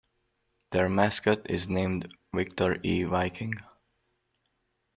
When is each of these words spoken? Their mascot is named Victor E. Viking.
Their 0.71 0.89
mascot 0.89 1.47
is 1.47 1.69
named 1.69 2.11
Victor 2.33 2.79
E. 2.81 3.03
Viking. 3.03 3.53